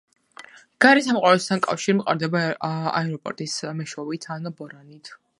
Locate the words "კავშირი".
1.65-1.93